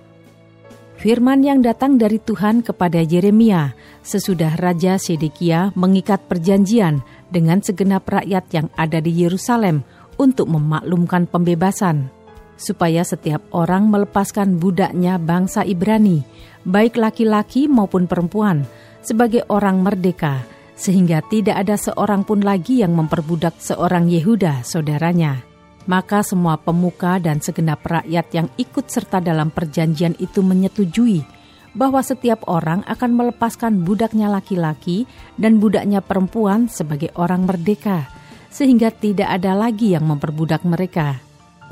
Firman 1.01 1.41
yang 1.41 1.65
datang 1.65 1.97
dari 1.97 2.21
Tuhan 2.21 2.61
kepada 2.61 3.01
Yeremia 3.01 3.73
sesudah 4.05 4.53
Raja 4.61 5.01
Sedekia 5.01 5.73
mengikat 5.73 6.29
perjanjian 6.29 7.01
dengan 7.33 7.65
segenap 7.65 8.05
rakyat 8.05 8.45
yang 8.53 8.69
ada 8.77 9.01
di 9.01 9.09
Yerusalem 9.09 9.81
untuk 10.21 10.53
memaklumkan 10.53 11.25
pembebasan, 11.25 12.13
supaya 12.61 13.01
setiap 13.01 13.41
orang 13.57 13.89
melepaskan 13.89 14.61
budaknya 14.61 15.17
bangsa 15.17 15.65
Ibrani, 15.65 16.21
baik 16.69 17.01
laki-laki 17.01 17.65
maupun 17.65 18.05
perempuan, 18.05 18.69
sebagai 19.01 19.49
orang 19.49 19.81
merdeka, 19.81 20.45
sehingga 20.77 21.25
tidak 21.33 21.65
ada 21.65 21.81
seorang 21.81 22.29
pun 22.29 22.45
lagi 22.45 22.85
yang 22.85 22.93
memperbudak 22.93 23.57
seorang 23.57 24.05
Yehuda, 24.05 24.69
saudaranya. 24.69 25.50
Maka 25.91 26.23
semua 26.23 26.55
pemuka 26.55 27.19
dan 27.19 27.43
segenap 27.43 27.83
rakyat 27.83 28.27
yang 28.31 28.47
ikut 28.55 28.87
serta 28.87 29.19
dalam 29.19 29.51
perjanjian 29.51 30.15
itu 30.23 30.39
menyetujui 30.39 31.27
bahwa 31.75 31.99
setiap 31.99 32.47
orang 32.47 32.87
akan 32.87 33.11
melepaskan 33.11 33.83
budaknya 33.83 34.31
laki-laki 34.31 35.11
dan 35.35 35.59
budaknya 35.59 35.99
perempuan 35.99 36.71
sebagai 36.71 37.11
orang 37.19 37.43
merdeka, 37.43 38.07
sehingga 38.55 38.95
tidak 38.95 39.35
ada 39.35 39.59
lagi 39.59 39.99
yang 39.99 40.07
memperbudak 40.07 40.63
mereka. 40.63 41.19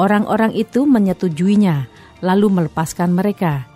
Orang-orang 0.02 0.50
itu 0.50 0.82
menyetujuinya, 0.82 1.86
lalu 2.18 2.50
melepaskan 2.50 3.14
mereka. 3.14 3.70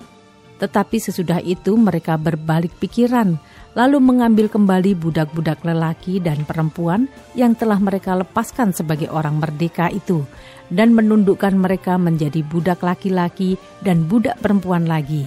Tetapi 0.59 0.99
sesudah 0.99 1.39
itu 1.39 1.79
mereka 1.79 2.19
berbalik 2.19 2.75
pikiran, 2.83 3.39
lalu 3.73 3.99
mengambil 4.01 4.53
kembali 4.53 4.93
budak-budak 4.97 5.65
lelaki 5.65 6.21
dan 6.21 6.45
perempuan 6.45 7.09
yang 7.33 7.57
telah 7.57 7.81
mereka 7.81 8.13
lepaskan 8.17 8.77
sebagai 8.77 9.09
orang 9.09 9.41
merdeka 9.41 9.89
itu, 9.89 10.25
dan 10.69 10.93
menundukkan 10.93 11.57
mereka 11.57 11.97
menjadi 11.97 12.45
budak 12.45 12.85
laki-laki 12.85 13.57
dan 13.81 14.05
budak 14.05 14.37
perempuan 14.41 14.85
lagi. 14.85 15.25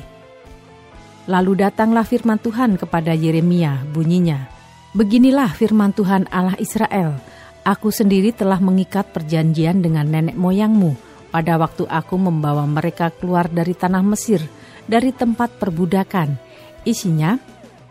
Lalu 1.26 1.66
datanglah 1.66 2.06
firman 2.06 2.38
Tuhan 2.38 2.78
kepada 2.78 3.14
Yeremia, 3.18 3.82
bunyinya, 3.90 4.54
Beginilah 4.96 5.52
firman 5.52 5.92
Tuhan 5.92 6.30
Allah 6.32 6.56
Israel, 6.62 7.20
Aku 7.66 7.90
sendiri 7.90 8.30
telah 8.30 8.62
mengikat 8.62 9.10
perjanjian 9.10 9.82
dengan 9.82 10.06
nenek 10.06 10.38
moyangmu 10.38 10.94
pada 11.34 11.58
waktu 11.58 11.90
aku 11.90 12.14
membawa 12.14 12.62
mereka 12.70 13.10
keluar 13.10 13.50
dari 13.50 13.74
tanah 13.74 14.06
Mesir, 14.06 14.38
dari 14.86 15.10
tempat 15.10 15.58
perbudakan. 15.58 16.38
Isinya, 16.86 17.42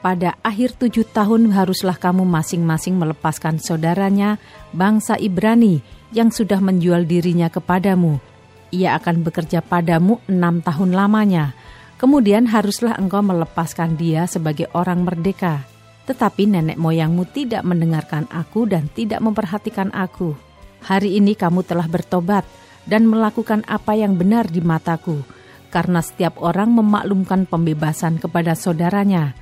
pada 0.05 0.37
akhir 0.45 0.77
tujuh 0.77 1.09
tahun 1.17 1.49
haruslah 1.57 1.97
kamu 1.97 2.29
masing-masing 2.29 3.01
melepaskan 3.01 3.57
saudaranya, 3.57 4.37
bangsa 4.77 5.17
Ibrani, 5.17 5.81
yang 6.13 6.29
sudah 6.29 6.61
menjual 6.61 7.09
dirinya 7.09 7.49
kepadamu. 7.49 8.21
Ia 8.69 9.01
akan 9.01 9.25
bekerja 9.25 9.65
padamu 9.65 10.21
enam 10.29 10.61
tahun 10.61 10.93
lamanya. 10.93 11.57
Kemudian 11.97 12.53
haruslah 12.53 13.01
engkau 13.01 13.25
melepaskan 13.25 13.97
dia 13.97 14.29
sebagai 14.29 14.69
orang 14.77 15.09
merdeka. 15.09 15.65
Tetapi 16.05 16.53
nenek 16.53 16.77
moyangmu 16.77 17.25
tidak 17.33 17.65
mendengarkan 17.65 18.29
aku 18.29 18.69
dan 18.69 18.93
tidak 18.93 19.25
memperhatikan 19.25 19.89
aku. 19.97 20.37
Hari 20.85 21.17
ini 21.17 21.33
kamu 21.33 21.65
telah 21.65 21.89
bertobat 21.89 22.45
dan 22.85 23.09
melakukan 23.09 23.65
apa 23.65 23.97
yang 23.97 24.21
benar 24.21 24.53
di 24.53 24.61
mataku, 24.61 25.25
karena 25.73 26.05
setiap 26.05 26.37
orang 26.45 26.77
memaklumkan 26.77 27.49
pembebasan 27.49 28.21
kepada 28.21 28.53
saudaranya, 28.53 29.33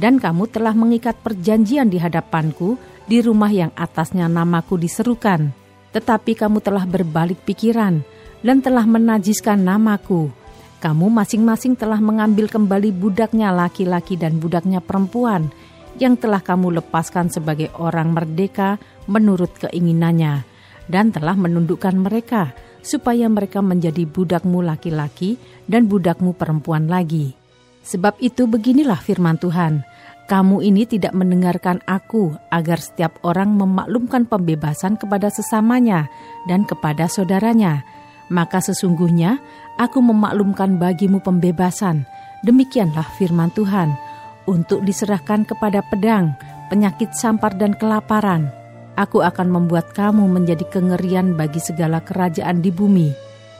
dan 0.00 0.16
kamu 0.16 0.48
telah 0.48 0.72
mengikat 0.72 1.20
perjanjian 1.20 1.92
di 1.92 2.00
hadapanku 2.00 2.80
di 3.04 3.20
rumah 3.20 3.52
yang 3.52 3.68
atasnya 3.76 4.24
namaku 4.32 4.80
diserukan. 4.80 5.52
Tetapi 5.92 6.32
kamu 6.32 6.64
telah 6.64 6.88
berbalik 6.88 7.44
pikiran 7.44 8.00
dan 8.40 8.64
telah 8.64 8.88
menajiskan 8.88 9.60
namaku 9.60 10.40
kamu 10.80 11.12
masing-masing 11.12 11.76
telah 11.76 12.00
mengambil 12.00 12.48
kembali 12.48 12.96
budaknya 12.96 13.52
laki-laki 13.52 14.16
dan 14.16 14.40
budaknya 14.40 14.80
perempuan 14.80 15.52
yang 16.00 16.16
telah 16.16 16.40
kamu 16.40 16.80
lepaskan 16.80 17.28
sebagai 17.28 17.68
orang 17.76 18.16
merdeka 18.16 18.80
menurut 19.04 19.52
keinginannya 19.60 20.40
dan 20.88 21.12
telah 21.12 21.36
menundukkan 21.36 21.92
mereka 22.00 22.56
supaya 22.80 23.28
mereka 23.28 23.60
menjadi 23.60 24.08
budakmu 24.08 24.64
laki-laki 24.64 25.36
dan 25.68 25.84
budakmu 25.84 26.32
perempuan 26.32 26.88
lagi. 26.88 27.36
Sebab 27.84 28.16
itu 28.24 28.48
beginilah 28.48 29.04
firman 29.04 29.36
Tuhan, 29.36 29.84
kamu 30.30 30.62
ini 30.62 30.86
tidak 30.86 31.10
mendengarkan 31.10 31.82
aku 31.90 32.30
agar 32.54 32.78
setiap 32.78 33.18
orang 33.26 33.50
memaklumkan 33.58 34.30
pembebasan 34.30 34.94
kepada 34.94 35.26
sesamanya 35.26 36.06
dan 36.46 36.62
kepada 36.62 37.10
saudaranya, 37.10 37.82
maka 38.30 38.62
sesungguhnya 38.62 39.42
aku 39.74 39.98
memaklumkan 39.98 40.78
bagimu 40.78 41.18
pembebasan. 41.18 42.06
Demikianlah 42.46 43.10
firman 43.18 43.50
Tuhan, 43.58 43.90
untuk 44.46 44.86
diserahkan 44.86 45.42
kepada 45.42 45.82
pedang, 45.90 46.38
penyakit 46.70 47.10
sampar 47.10 47.58
dan 47.58 47.74
kelaparan. 47.74 48.54
Aku 48.94 49.26
akan 49.26 49.50
membuat 49.50 49.90
kamu 49.98 50.30
menjadi 50.30 50.62
kengerian 50.70 51.34
bagi 51.34 51.58
segala 51.58 51.98
kerajaan 52.06 52.62
di 52.62 52.70
bumi, 52.70 53.10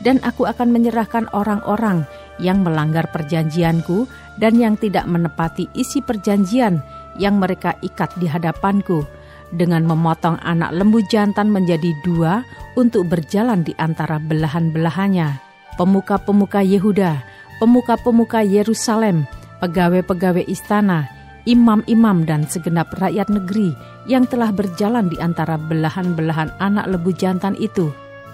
dan 0.06 0.22
aku 0.22 0.46
akan 0.46 0.70
menyerahkan 0.70 1.26
orang-orang 1.34 2.06
yang 2.40 2.64
melanggar 2.64 3.06
perjanjianku 3.12 4.08
dan 4.40 4.56
yang 4.56 4.74
tidak 4.80 5.04
menepati 5.06 5.68
isi 5.76 6.00
perjanjian 6.00 6.80
yang 7.20 7.36
mereka 7.36 7.76
ikat 7.84 8.10
di 8.16 8.26
hadapanku, 8.26 9.04
dengan 9.52 9.84
memotong 9.84 10.38
anak 10.40 10.72
lembu 10.72 11.02
jantan 11.10 11.50
menjadi 11.50 11.90
dua 12.06 12.42
untuk 12.78 13.06
berjalan 13.10 13.66
di 13.66 13.74
antara 13.76 14.16
belahan-belahannya. 14.22 15.36
Pemuka-pemuka 15.76 16.60
Yehuda, 16.60 17.20
pemuka-pemuka 17.58 18.44
Yerusalem, 18.44 19.24
pegawai-pegawai 19.58 20.44
istana, 20.46 21.08
imam-imam 21.48 22.24
dan 22.28 22.44
segenap 22.44 22.92
rakyat 23.00 23.32
negeri 23.32 23.72
yang 24.06 24.28
telah 24.28 24.52
berjalan 24.52 25.08
di 25.08 25.16
antara 25.18 25.56
belahan-belahan 25.56 26.52
anak 26.60 26.86
lembu 26.88 27.10
jantan 27.16 27.56
itu, 27.56 27.88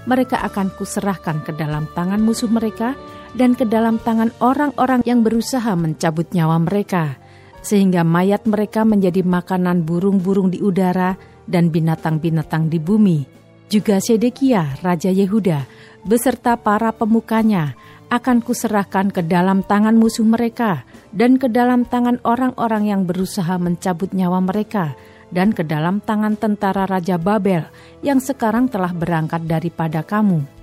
mereka 0.06 0.42
akan 0.46 0.70
kuserahkan 0.74 1.42
ke 1.42 1.54
dalam 1.54 1.86
tangan 1.94 2.22
musuh 2.22 2.50
mereka 2.50 2.94
dan 3.36 3.52
ke 3.52 3.68
dalam 3.68 4.00
tangan 4.00 4.32
orang-orang 4.40 5.04
yang 5.04 5.20
berusaha 5.20 5.76
mencabut 5.76 6.26
nyawa 6.32 6.56
mereka.' 6.58 7.20
sehingga 7.66 8.06
mayat 8.06 8.46
mereka 8.46 8.86
menjadi 8.86 9.26
makanan 9.26 9.82
burung-burung 9.82 10.54
di 10.54 10.62
udara 10.62 11.18
dan 11.50 11.74
binatang-binatang 11.74 12.70
di 12.70 12.78
bumi. 12.78 13.26
Juga 13.66 13.98
Sedekia, 13.98 14.78
Raja 14.78 15.10
Yehuda, 15.10 15.66
beserta 16.06 16.54
para 16.54 16.94
pemukanya, 16.94 17.74
akan 18.06 18.38
kuserahkan 18.38 19.10
ke 19.10 19.26
dalam 19.26 19.66
tangan 19.66 19.98
musuh 19.98 20.22
mereka 20.22 20.86
dan 21.10 21.42
ke 21.42 21.50
dalam 21.50 21.82
tangan 21.82 22.22
orang-orang 22.22 22.86
yang 22.86 23.02
berusaha 23.02 23.58
mencabut 23.58 24.14
nyawa 24.14 24.38
mereka 24.38 24.94
dan 25.34 25.50
ke 25.50 25.66
dalam 25.66 25.98
tangan 25.98 26.38
tentara 26.38 26.86
Raja 26.86 27.18
Babel 27.18 27.66
yang 28.06 28.22
sekarang 28.22 28.70
telah 28.70 28.94
berangkat 28.94 29.42
daripada 29.50 30.06
kamu. 30.06 30.55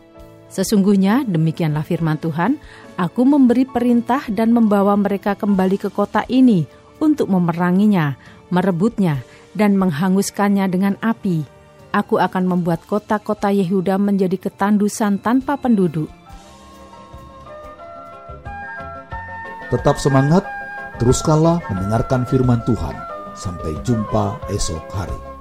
Sesungguhnya 0.54 1.26
demikianlah 1.26 1.82
firman 1.82 2.22
Tuhan, 2.22 2.62
aku 2.94 3.26
memberi 3.26 3.66
perintah 3.66 4.22
dan 4.30 4.54
membawa 4.54 4.94
mereka 4.94 5.34
kembali 5.34 5.82
ke 5.82 5.90
kota 5.90 6.22
ini 6.30 6.70
untuk 7.02 7.26
memeranginya, 7.26 8.14
merebutnya, 8.54 9.26
dan 9.58 9.74
menghanguskannya 9.82 10.70
dengan 10.70 10.94
api. 11.02 11.42
Aku 11.90 12.22
akan 12.22 12.46
membuat 12.46 12.86
kota-kota 12.86 13.50
Yehuda 13.50 13.98
menjadi 13.98 14.38
ketandusan 14.38 15.18
tanpa 15.26 15.58
penduduk. 15.58 16.10
Tetap 19.74 19.98
semangat, 19.98 20.46
teruskanlah 21.02 21.66
mendengarkan 21.66 22.30
firman 22.30 22.62
Tuhan. 22.70 22.94
Sampai 23.34 23.74
jumpa 23.82 24.38
esok 24.54 24.86
hari. 24.94 25.33